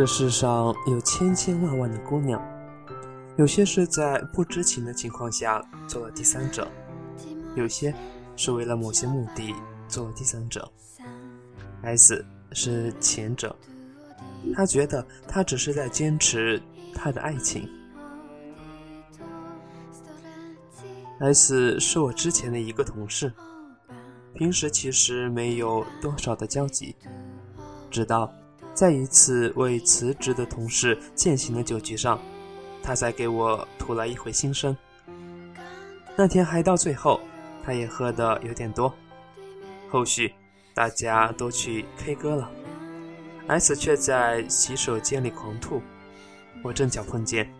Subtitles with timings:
[0.00, 2.42] 这世上有千千万万的姑娘，
[3.36, 6.66] 有些是在不知情的情况下做了第三者，
[7.54, 7.94] 有些
[8.34, 9.54] 是为了某些目的
[9.88, 10.66] 做了第三者。
[11.82, 13.54] S 是前者，
[14.54, 16.58] 他觉得他只是在坚持
[16.94, 17.68] 他的爱情。
[21.18, 23.30] S 是我之前的一个同事，
[24.32, 26.96] 平时其实没有多少的交集，
[27.90, 28.32] 直到
[28.74, 32.18] 在一次为辞职的同事践行的酒局上，
[32.82, 34.76] 他才给我吐了一回心声。
[36.16, 37.20] 那天嗨到最后，
[37.62, 38.94] 他也喝的有点多，
[39.90, 40.32] 后续
[40.74, 42.50] 大家都去 K 歌了
[43.48, 45.82] ，S 却在洗手间里狂吐，
[46.62, 47.52] 我正巧碰见。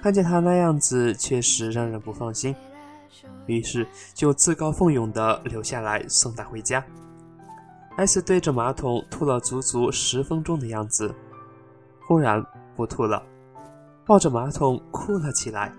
[0.00, 2.54] 看见他那样子，确实让人不放心，
[3.46, 6.84] 于是就自告奋勇地留下来送他回家。
[7.96, 11.14] S 对着马桶吐了足足十分钟的样子，
[12.06, 13.22] 忽然不吐了，
[14.04, 15.72] 抱着马桶哭了起来。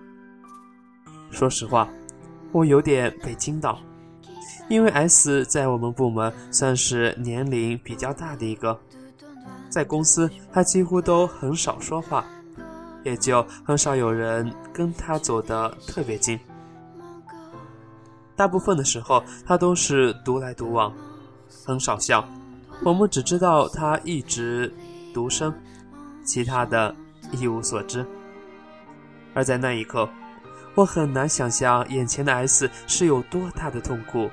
[1.30, 1.90] 说实话，
[2.52, 3.78] 我有点被惊到，
[4.70, 8.80] 因为 S 在我们部门算是年龄比较大的一个，
[9.70, 12.26] 在公司他几乎都很少说话。
[13.04, 16.40] 也就很少有人跟他走得特别近，
[18.36, 20.92] 大部分的时候他都是独来独往，
[21.64, 22.28] 很少笑。
[22.84, 24.74] 我们只知道他一直
[25.14, 25.54] 独生，
[26.24, 26.96] 其他的
[27.32, 28.06] 一无所知。
[29.34, 30.10] 而在那一刻，
[30.74, 34.30] 我很难想象眼前的 S 是有多大的痛苦，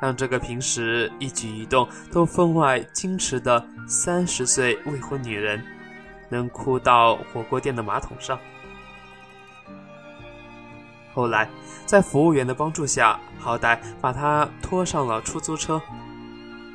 [0.00, 5.62] 让这个平时一举一动都分外矜持的三十岁未婚女人。
[6.32, 8.38] 能哭到火锅店的马桶上。
[11.12, 11.50] 后来，
[11.84, 15.82] 在服务员的帮助下，好歹把他拖上了出租车。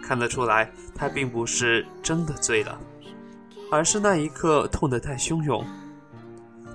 [0.06, 2.78] 看得出来，他并不是真的醉了，
[3.72, 5.66] 而是那一刻痛得太汹涌。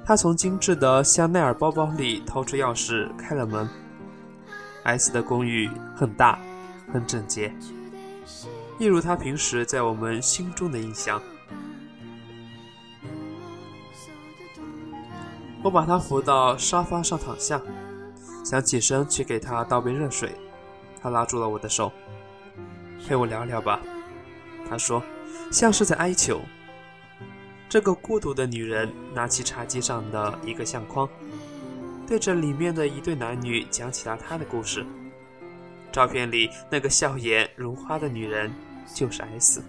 [0.05, 3.69] 他从精致的香奈儿包包里掏出钥匙，开了门。
[4.83, 6.41] S 的公寓很大，
[6.93, 7.55] 很整洁，
[8.79, 11.23] 一如他平时在我们心中的印象。
[15.63, 17.61] 我把他扶到沙发上躺下，
[18.43, 20.35] 想起身去给他倒杯热水，
[21.01, 21.93] 他拉住了我的手，
[23.07, 23.81] 陪我聊聊吧。
[24.69, 25.03] 他说，
[25.51, 26.41] 像是在哀求。
[27.69, 31.09] 这个孤独的女人拿起茶几上的一个相框，
[32.07, 34.85] 对着里面的一对男女讲起了她的故事。
[35.93, 38.53] 照片里那个笑颜如花的女人
[38.95, 39.63] 就是 S。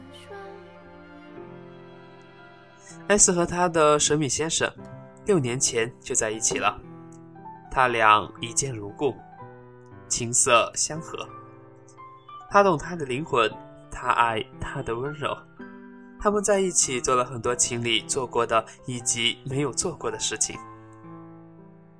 [3.07, 4.71] S 和他的神秘先生。
[5.27, 6.81] 六年前就在一起了，
[7.69, 9.13] 他俩一见如故，
[10.07, 11.29] 情色相合。
[12.51, 13.49] 他懂她的灵魂，
[13.89, 15.35] 他爱他的温柔。
[16.19, 20.59] 他们在一起做了很多情侣做过的以及没有做过的事情。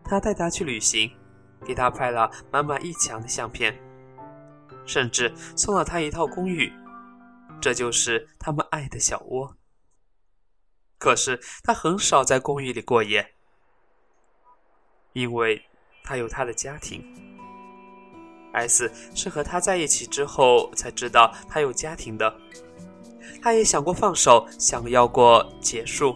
[0.04, 1.10] 他带她去旅行，
[1.66, 3.80] 给她拍了满满一墙的相片，
[4.86, 6.72] 甚至送了她一套公寓。
[7.62, 9.56] 这就是他们爱的小窝。
[10.98, 13.34] 可是他很少在公寓里过夜，
[15.14, 15.64] 因为
[16.04, 17.31] 他有他的家庭。
[18.54, 22.34] S 是和他在一起之后才知道他有家庭的。
[23.42, 26.16] 他也想过放手，想要过结束，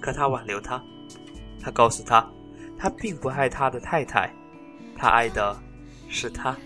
[0.00, 0.82] 可他挽留他。
[1.60, 2.28] 他告诉他，
[2.78, 4.32] 他并不爱他的太太，
[4.96, 5.58] 他爱的
[6.08, 6.56] 是他，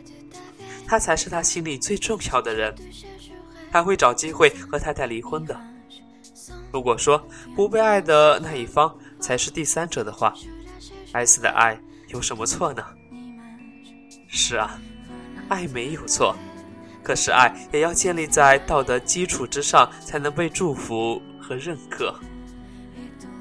[0.86, 2.74] 他才是他心里最重要的人。
[3.72, 5.58] 他会找机会和太太离婚的。
[6.72, 7.24] 如果说
[7.56, 10.34] 不被爱的那一方才是第三者的话
[11.12, 12.84] ，S 的爱有什么错呢？
[14.30, 14.80] 是啊，
[15.48, 16.36] 爱没有错，
[17.02, 22.14] 可是爱也要建立在道德基础之上，才能被祝福和认可。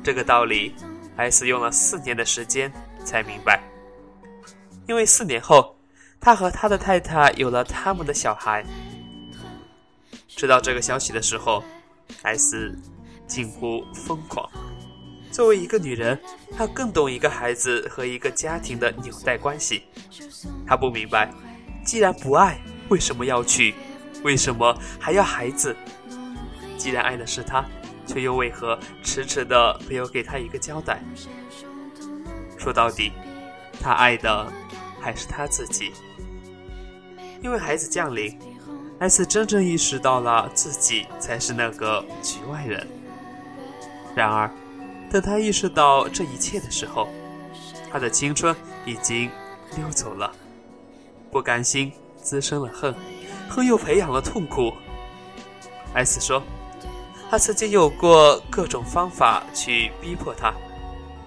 [0.03, 0.73] 这个道理
[1.16, 2.72] ，S 用了四年的时间
[3.05, 3.61] 才明白。
[4.88, 5.75] 因为四年后，
[6.19, 8.65] 他和他的太太有了他们的小孩。
[10.27, 11.63] 知道这个消息的时候
[12.24, 12.75] ，S。
[13.27, 14.50] 近乎疯狂。
[15.31, 16.19] 作为一个女人，
[16.55, 19.83] 她更懂一个孩子和一个家庭的纽带关系。
[20.65, 21.31] 她不明白，
[21.85, 22.59] 既然不爱，
[22.89, 23.73] 为什么要娶？
[24.23, 25.75] 为什么还要孩子？
[26.77, 27.65] 既然爱的是他，
[28.05, 31.01] 却又为何迟迟的没有给他一个交代？
[32.57, 33.11] 说到底，
[33.81, 34.51] 他爱的
[34.99, 35.93] 还是他自己。
[37.41, 38.37] 因为孩子降临
[38.99, 42.85] ，S 真正意识到了自己才是那个局外人。
[44.13, 44.51] 然而，
[45.09, 47.07] 等他意识到这一切的时候，
[47.91, 49.29] 他的青春已经
[49.75, 50.31] 溜走了。
[51.31, 51.91] 不甘心
[52.21, 52.94] 滋生了恨，
[53.50, 54.73] 恨又培养了痛苦。
[55.94, 56.41] S 说
[57.29, 60.53] ：“他曾经有过各种方法去逼迫他，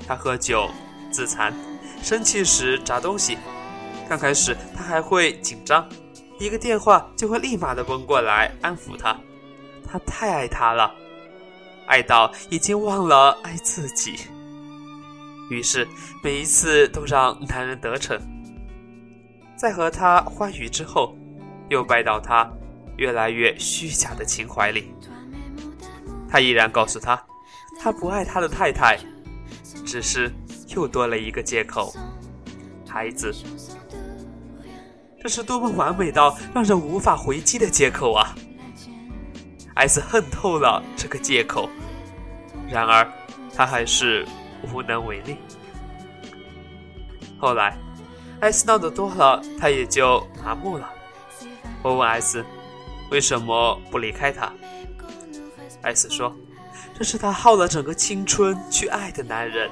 [0.07, 0.69] 他喝酒、
[1.11, 1.53] 自残、
[2.03, 3.37] 生气时砸东西。
[4.09, 5.89] 刚开始他还会紧张，
[6.39, 9.17] 一个电话就会立马的奔过来安抚他。
[9.87, 10.93] 他太爱他了，
[11.87, 14.17] 爱到已经忘了爱自己。
[15.51, 15.87] 于是
[16.23, 18.19] 每一次都让男人得逞。
[19.57, 21.17] 在和他欢愉之后，
[21.69, 22.51] 又拜到他
[22.97, 24.95] 越来越虚假的情怀里。
[26.29, 27.23] 他依然告诉他，
[27.79, 28.99] 他不爱他的太太，
[29.85, 30.33] 只是
[30.69, 31.95] 又多了一个借口——
[32.89, 33.35] 孩子。
[35.21, 38.35] 这是多么完美到让人无法回击的借口啊！
[39.75, 41.69] 艾斯恨透了这个借口，
[42.69, 43.11] 然而
[43.55, 44.27] 他还是
[44.73, 45.37] 无能为力。
[47.39, 47.77] 后来，
[48.41, 50.89] 艾斯闹得多了，他也就麻木了。
[51.83, 52.45] 我问艾斯，
[53.11, 54.53] 为什么不离开他？
[55.81, 56.33] 艾斯说
[56.97, 59.69] ：“这是他耗了整个青春去爱的男人，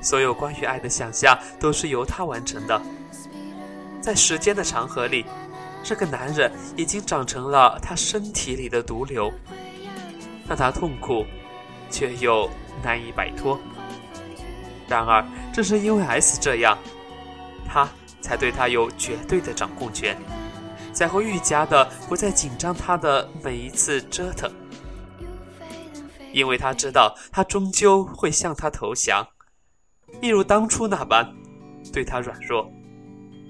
[0.00, 2.80] 所有关于爱的想象都是由他完成的。
[4.00, 5.26] 在时间的长河里，
[5.86, 9.32] 这个男人已经长成了他身体里的毒瘤，
[10.48, 11.24] 让他痛苦，
[11.88, 12.50] 却又
[12.82, 13.56] 难以摆脱。
[14.88, 15.24] 然而，
[15.54, 16.76] 正是因为 S 这样，
[17.68, 17.88] 他
[18.20, 20.18] 才对他有绝对的掌控权，
[20.92, 24.50] 才会愈加的不再紧张他的每一次折腾。”
[26.34, 29.24] 因为他知道，他终究会向他投降，
[30.20, 31.32] 一如当初那般，
[31.92, 32.68] 对他软弱。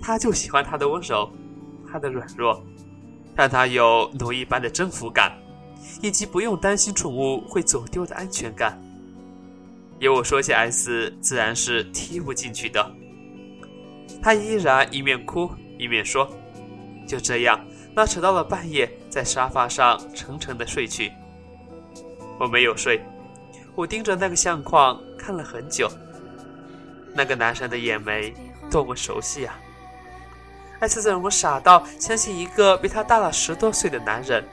[0.03, 1.29] 他就喜欢他的温柔，
[1.97, 2.63] 他的软弱，
[3.35, 5.33] 让他有奴一般的征服感，
[6.03, 8.79] 以及不用担心宠物会走丢的安全感。
[9.99, 12.87] 由我说起 S，自然是听不进去的。
[14.23, 16.31] 他依然一面哭一面说
[17.09, 17.59] ：“就这样，
[17.95, 21.11] 拉扯到了半夜，在沙发上沉沉的睡去。”
[22.39, 23.01] 我没有睡，
[23.75, 25.91] 我盯着那个相框看了很久。
[27.15, 28.35] 那个男生的眼眉
[28.71, 29.59] 多么熟悉啊！
[30.87, 34.47] 艾斯怎么傻到相信一个比他大了十多岁的男人，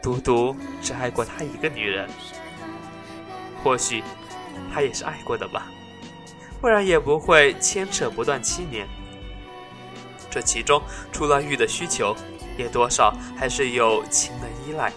[0.00, 2.08] 独独只爱过他一个女人？
[3.60, 4.00] 或许
[4.72, 5.66] 他也是爱过的吧，
[6.60, 8.86] 不然也不会牵扯不断七年。
[10.30, 10.80] 这其中
[11.10, 12.14] 除了欲的需求，
[12.56, 14.92] 也多少还是有情的依赖。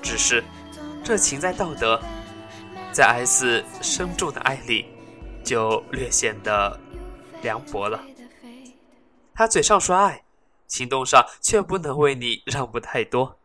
[0.00, 0.42] 只是。
[1.04, 2.00] 这情在道德，
[2.90, 4.86] 在 S 深重的爱里，
[5.44, 6.78] 就略显得
[7.42, 8.00] 凉薄了。
[9.40, 10.22] 他嘴上说爱，
[10.66, 13.38] 行动上却不能为你 让步太多，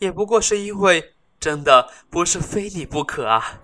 [0.00, 3.60] 也不过是因为真的不是非你不可啊。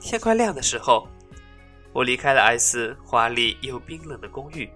[0.00, 1.06] 天快亮的时候，
[1.92, 4.70] 我离开了 S 华丽又冰冷的公寓。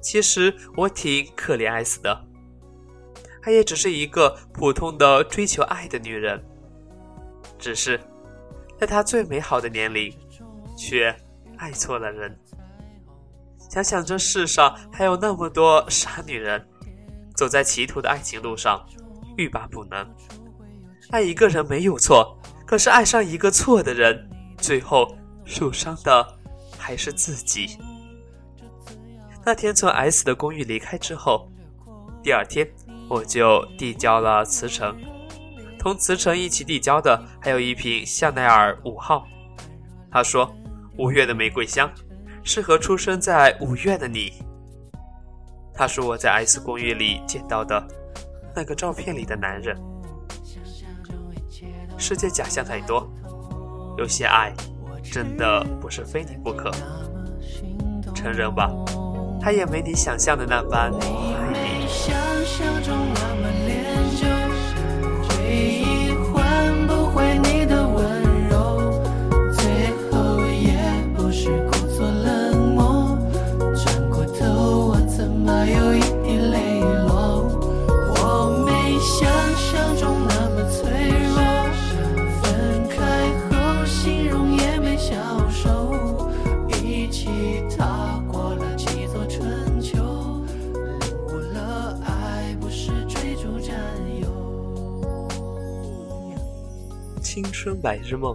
[0.00, 2.24] 其实我挺可怜 S 的。
[3.40, 6.44] 她也只是一个普通的追求爱的女人，
[7.60, 8.00] 只是
[8.76, 10.12] 在她最美好的年龄，
[10.76, 11.14] 却
[11.58, 12.36] 爱错了人。
[13.68, 16.66] 想想这世上还有那么多傻女人，
[17.34, 18.84] 走在歧途的爱情路上，
[19.36, 20.08] 欲罢不能。
[21.10, 26.26] 爱一个人没有错，可是爱上一个错的人，最后受伤的
[26.78, 27.78] 还是自己。
[29.44, 31.50] 那天从 S 的公寓离开之后，
[32.22, 32.68] 第二天。
[33.10, 34.94] 我就递交了辞呈，
[35.78, 39.26] 同辞呈一起递交的还有一瓶香奈儿五号。
[40.12, 40.54] 他说
[40.98, 41.90] ：“五月的玫瑰香，
[42.42, 44.32] 适合出生在五月的你。”
[45.74, 47.86] 他是我在 S 公寓里见到的
[48.54, 49.76] 那个照片里的男人。
[51.96, 53.08] 世界假象太多，
[53.96, 54.52] 有些爱
[55.02, 56.70] 真的不是非你不可。
[58.14, 58.70] 承认吧，
[59.40, 61.88] 他也没你想象的那般爱你。
[97.68, 98.34] 春白日梦，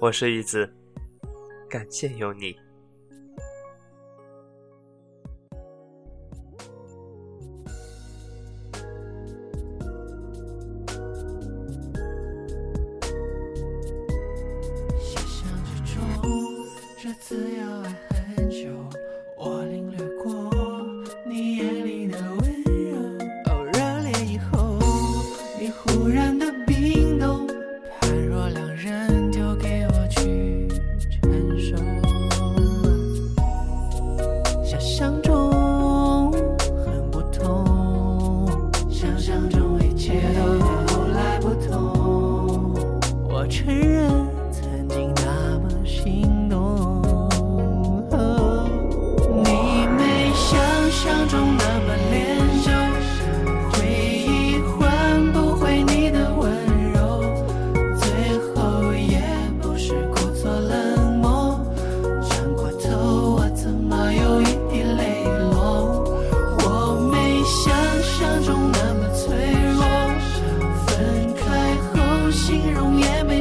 [0.00, 0.68] 我是玉子，
[1.70, 2.56] 感谢有你。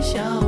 [0.05, 0.44] show.